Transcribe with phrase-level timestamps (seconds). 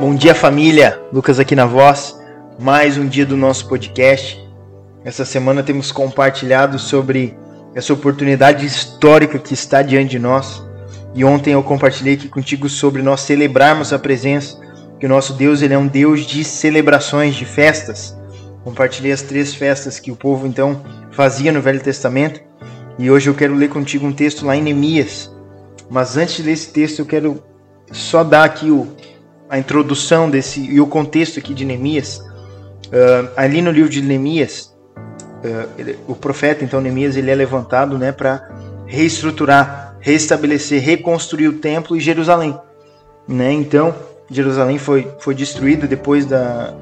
[0.00, 1.00] Bom dia, família.
[1.12, 2.20] Lucas aqui na voz.
[2.58, 4.44] Mais um dia do nosso podcast.
[5.04, 7.38] Essa semana temos compartilhado sobre
[7.76, 10.64] essa oportunidade histórica que está diante de nós.
[11.14, 14.58] E ontem eu compartilhei aqui contigo sobre nós celebrarmos a presença,
[14.98, 18.16] que o nosso Deus ele é um Deus de celebrações, de festas.
[18.64, 20.82] Compartilhei as três festas que o povo então
[21.12, 22.40] fazia no Velho Testamento.
[22.98, 25.30] E hoje eu quero ler contigo um texto lá em Neemias.
[25.88, 27.40] Mas antes de ler esse texto, eu quero
[27.92, 28.88] só dar aqui o,
[29.48, 32.18] a introdução desse e o contexto aqui de Neemias.
[32.18, 37.98] Uh, ali no livro de Neemias, uh, ele, o profeta então Neemias ele é levantado,
[37.98, 38.48] né, para
[38.86, 42.58] reestruturar, restabelecer, reconstruir o templo e Jerusalém,
[43.26, 43.52] né?
[43.52, 43.94] Então
[44.30, 46.74] Jerusalém foi foi destruída depois da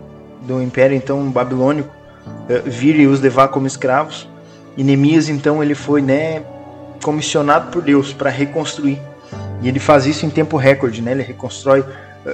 [0.42, 4.28] do império então babilônico uh, vir e os levar como escravos.
[4.76, 6.42] E Neemias então ele foi, né,
[7.02, 9.00] comissionado por Deus para reconstruir.
[9.60, 11.12] E ele faz isso em tempo recorde, né?
[11.12, 11.84] Ele reconstrói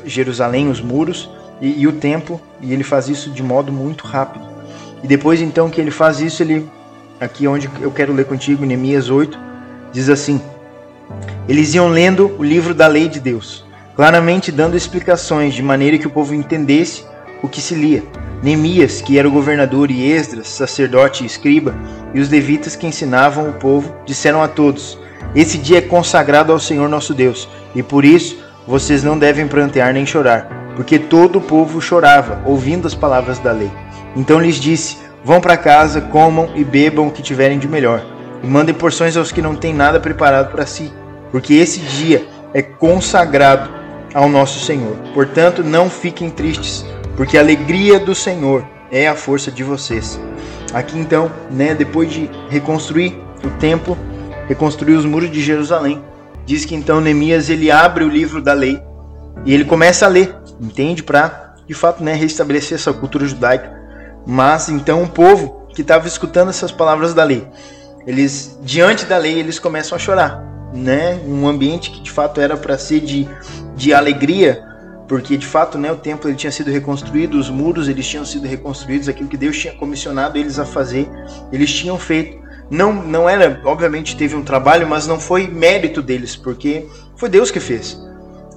[0.04, 4.46] Jerusalém, os muros e, e o templo, e ele faz isso de modo muito rápido.
[5.02, 6.68] E depois então que ele faz isso, ele
[7.20, 9.38] aqui onde eu quero ler contigo, Neemias 8,
[9.92, 10.40] diz assim:
[11.48, 13.64] Eles iam lendo o livro da lei de Deus,
[13.96, 17.04] claramente dando explicações de maneira que o povo entendesse
[17.42, 18.02] o que se lia.
[18.42, 21.74] Neemias, que era o governador, e Esdras, sacerdote e escriba,
[22.14, 24.98] e os levitas que ensinavam o povo, disseram a todos:
[25.34, 29.94] Esse dia é consagrado ao Senhor nosso Deus, e por isso vocês não devem prantear
[29.94, 33.70] nem chorar, porque todo o povo chorava, ouvindo as palavras da lei.
[34.14, 38.04] Então lhes disse: Vão para casa, comam e bebam o que tiverem de melhor,
[38.42, 40.92] e mandem porções aos que não têm nada preparado para si,
[41.32, 43.70] porque esse dia é consagrado
[44.12, 44.96] ao nosso Senhor.
[45.14, 46.84] Portanto, não fiquem tristes,
[47.16, 50.20] porque a alegria do Senhor é a força de vocês.
[50.74, 53.96] Aqui então, né, depois de reconstruir o templo,
[54.46, 56.02] reconstruir os muros de Jerusalém,
[56.48, 58.82] diz que então Neemias ele abre o livro da lei
[59.44, 61.02] e ele começa a ler, entende?
[61.02, 63.70] Para de fato né, restabelecer essa cultura judaica.
[64.26, 67.46] Mas então o povo que estava escutando essas palavras da lei,
[68.06, 70.42] eles diante da lei eles começam a chorar,
[70.72, 71.20] né?
[71.26, 73.28] Um ambiente que de fato era para ser de,
[73.76, 74.64] de alegria,
[75.06, 78.48] porque de fato né, o templo ele tinha sido reconstruído, os muros eles tinham sido
[78.48, 81.10] reconstruídos, aquilo que Deus tinha comissionado eles a fazer,
[81.52, 82.47] eles tinham feito.
[82.70, 86.86] Não, não era, obviamente teve um trabalho, mas não foi mérito deles, porque
[87.16, 87.98] foi Deus que fez.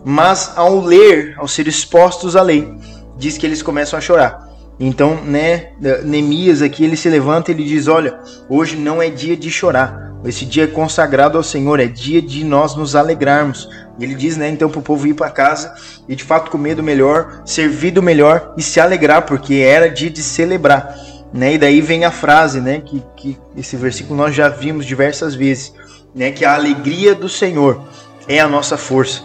[0.03, 2.73] Mas ao ler, ao ser expostos à lei,
[3.17, 4.49] diz que eles começam a chorar.
[4.79, 5.73] Então, né,
[6.03, 10.11] Neemias aqui ele se levanta e ele diz: Olha, hoje não é dia de chorar.
[10.23, 13.67] Esse dia é consagrado ao Senhor, é dia de nós nos alegrarmos.
[13.99, 15.73] Ele diz, né, então para o povo ir para casa
[16.07, 20.09] e de fato comer do melhor, servir do melhor e se alegrar, porque era dia
[20.09, 20.95] de celebrar.
[21.33, 21.53] Né?
[21.53, 22.81] E daí vem a frase, né?
[22.81, 25.73] Que, que esse versículo nós já vimos diversas vezes,
[26.13, 26.31] né?
[26.31, 27.81] Que a alegria do Senhor
[28.27, 29.23] é a nossa força.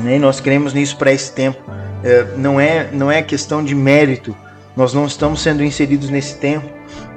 [0.00, 0.16] Né?
[0.16, 1.58] E nós cremos nisso para esse tempo.
[2.04, 4.36] É, não é não é questão de mérito.
[4.76, 6.68] Nós não estamos sendo inseridos nesse tempo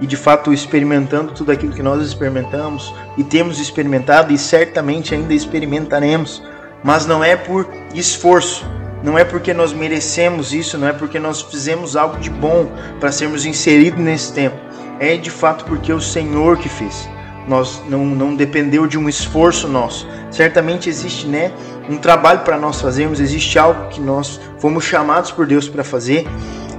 [0.01, 5.31] e de fato experimentando tudo aquilo que nós experimentamos e temos experimentado e certamente ainda
[5.33, 6.41] experimentaremos,
[6.83, 8.65] mas não é por esforço,
[9.03, 13.11] não é porque nós merecemos isso, não é porque nós fizemos algo de bom para
[13.11, 14.57] sermos inseridos nesse tempo.
[14.99, 17.09] É de fato porque o Senhor que fez.
[17.47, 20.07] Nós não, não dependeu de um esforço nosso.
[20.29, 21.51] Certamente existe, né,
[21.89, 26.27] um trabalho para nós fazermos, existe algo que nós fomos chamados por Deus para fazer,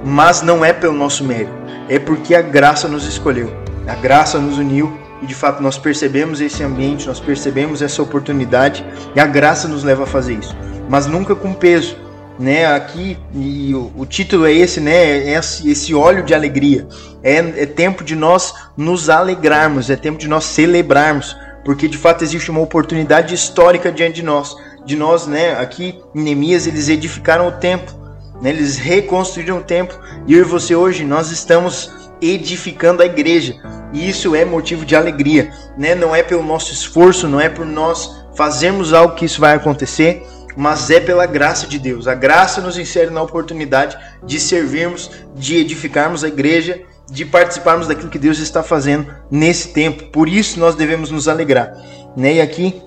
[0.05, 1.51] mas não é pelo nosso mérito.
[1.89, 3.53] É porque a graça nos escolheu.
[3.85, 8.85] A graça nos uniu e de fato nós percebemos esse ambiente, nós percebemos essa oportunidade
[9.13, 10.55] e a graça nos leva a fazer isso,
[10.89, 11.97] mas nunca com peso,
[12.39, 12.65] né?
[12.65, 14.93] Aqui e o, o, título é esse, né?
[14.93, 16.87] É esse, esse óleo de alegria.
[17.23, 22.23] É, é tempo de nós nos alegrarmos, é tempo de nós celebrarmos, porque de fato
[22.23, 24.55] existe uma oportunidade histórica diante de nós.
[24.85, 25.53] De nós, né?
[25.53, 27.95] Aqui em Neemias eles edificaram o templo,
[28.41, 28.49] né?
[28.49, 33.55] Eles reconstruíram o templo e eu e você hoje nós estamos edificando a igreja.
[33.93, 35.93] E isso é motivo de alegria, né?
[35.93, 40.25] Não é pelo nosso esforço, não é por nós fazermos algo que isso vai acontecer,
[40.55, 42.07] mas é pela graça de Deus.
[42.07, 48.09] A graça nos insere na oportunidade de servirmos, de edificarmos a igreja, de participarmos daquilo
[48.09, 50.05] que Deus está fazendo nesse tempo.
[50.05, 51.73] Por isso nós devemos nos alegrar.
[52.15, 52.35] Né?
[52.35, 52.81] E aqui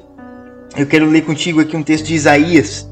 [0.76, 2.88] eu quero ler contigo aqui um texto de Isaías,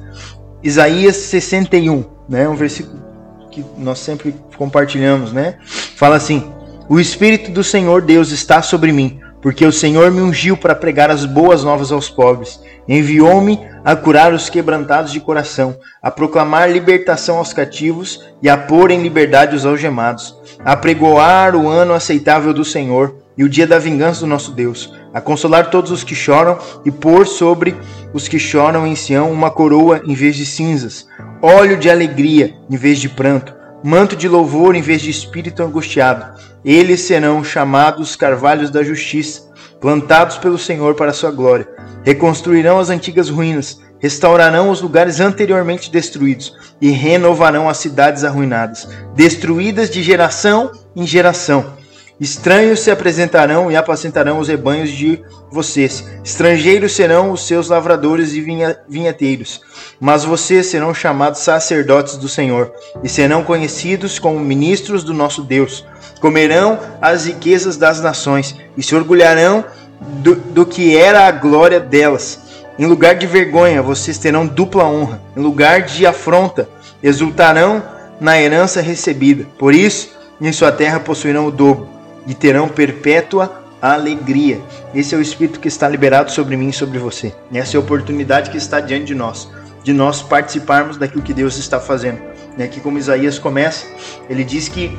[0.62, 2.48] Isaías 61, né?
[2.48, 3.02] Um versículo
[3.50, 5.58] que nós sempre compartilhamos, né?
[5.96, 6.50] Fala assim:
[6.88, 11.10] O Espírito do Senhor Deus está sobre mim, porque o Senhor me ungiu para pregar
[11.10, 12.58] as boas novas aos pobres.
[12.88, 18.90] Enviou-me a curar os quebrantados de coração, a proclamar libertação aos cativos e a pôr
[18.90, 23.78] em liberdade os algemados, a pregoar o ano aceitável do Senhor e o dia da
[23.78, 27.76] vingança do nosso Deus, a consolar todos os que choram e pôr sobre
[28.14, 31.06] os que choram em Sião uma coroa em vez de cinzas,
[31.42, 33.54] óleo de alegria em vez de pranto,
[33.86, 36.40] manto de louvor em vez de espírito angustiado.
[36.64, 39.42] Eles serão chamados carvalhos da justiça,
[39.78, 41.68] plantados pelo Senhor para a sua glória.
[42.02, 49.90] Reconstruirão as antigas ruínas, restaurarão os lugares anteriormente destruídos e renovarão as cidades arruinadas, destruídas
[49.90, 51.74] de geração em geração.
[52.20, 55.20] Estranhos se apresentarão e apacentarão os rebanhos de
[55.50, 56.04] vocês.
[56.24, 59.60] Estrangeiros serão os seus lavradores e vinha, vinheteiros.
[60.00, 62.72] Mas vocês serão chamados sacerdotes do Senhor
[63.02, 65.84] e serão conhecidos como ministros do nosso Deus.
[66.20, 69.64] Comerão as riquezas das nações e se orgulharão
[70.00, 72.38] do, do que era a glória delas.
[72.78, 75.20] Em lugar de vergonha, vocês terão dupla honra.
[75.36, 76.68] Em lugar de afronta,
[77.02, 77.82] exultarão
[78.20, 79.46] na herança recebida.
[79.58, 81.93] Por isso, em sua terra possuirão o dobro
[82.26, 84.60] e terão perpétua alegria.
[84.94, 87.34] Esse é o Espírito que está liberado sobre mim e sobre você.
[87.52, 89.50] Essa é a oportunidade que está diante de nós,
[89.82, 92.20] de nós participarmos daquilo que Deus está fazendo.
[92.58, 93.86] Aqui como Isaías começa,
[94.30, 94.96] ele diz que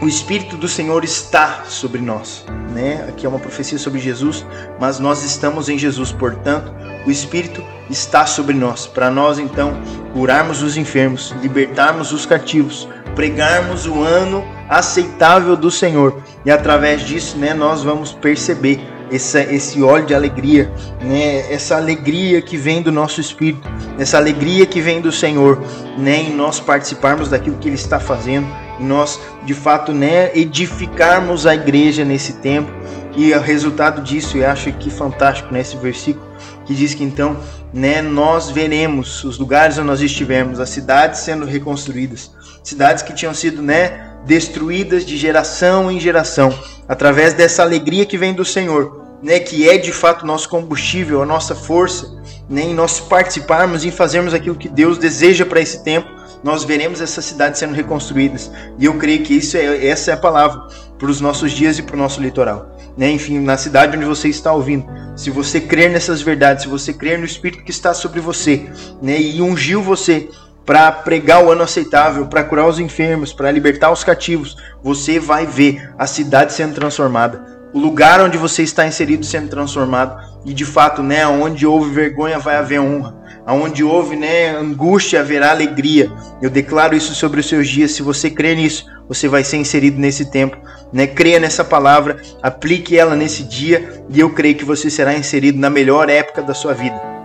[0.00, 2.44] o Espírito do Senhor está sobre nós.
[2.72, 3.04] Né?
[3.08, 4.46] Aqui é uma profecia sobre Jesus,
[4.78, 6.72] mas nós estamos em Jesus, portanto,
[7.04, 9.80] o Espírito está sobre nós, para nós então
[10.12, 16.22] curarmos os enfermos, libertarmos os cativos, pregarmos o ano aceitável do Senhor.
[16.44, 20.70] E através disso, né, nós vamos perceber esse, esse óleo de alegria,
[21.00, 23.68] né, essa alegria que vem do nosso espírito,
[23.98, 25.62] essa alegria que vem do Senhor,
[25.96, 28.46] né, em nós participarmos daquilo que Ele está fazendo,
[28.78, 32.70] em nós de fato né, edificarmos a igreja nesse tempo.
[33.16, 36.24] E o resultado disso, eu acho que fantástico nesse versículo,
[36.64, 37.36] que diz que então
[37.72, 42.30] né, nós veremos os lugares onde nós estivermos, as cidades sendo reconstruídas,
[42.68, 46.56] cidades que tinham sido né, destruídas de geração em geração,
[46.86, 51.26] através dessa alegria que vem do Senhor, né, que é de fato nosso combustível, a
[51.26, 52.16] nossa força,
[52.48, 56.08] né, em nós participarmos e fazermos aquilo que Deus deseja para esse tempo,
[56.44, 58.50] nós veremos essas cidades sendo reconstruídas.
[58.78, 60.68] E eu creio que isso é, essa é a palavra
[60.98, 62.76] para os nossos dias e para o nosso litoral.
[62.96, 63.10] Né?
[63.10, 64.86] Enfim, na cidade onde você está ouvindo,
[65.16, 68.66] se você crer nessas verdades, se você crer no Espírito que está sobre você
[69.02, 69.20] né?
[69.20, 70.28] e ungiu você
[70.68, 75.46] para pregar o ano aceitável, para curar os enfermos, para libertar os cativos, você vai
[75.46, 80.64] ver a cidade sendo transformada o lugar onde você está inserido sendo transformado e de
[80.64, 83.14] fato, né, onde houve vergonha vai haver honra,
[83.46, 86.10] aonde houve, né, angústia haverá alegria.
[86.40, 87.92] Eu declaro isso sobre os seus dias.
[87.92, 90.56] Se você crê nisso, você vai ser inserido nesse tempo,
[90.92, 91.06] né?
[91.06, 95.70] Creia nessa palavra, aplique ela nesse dia e eu creio que você será inserido na
[95.70, 97.17] melhor época da sua vida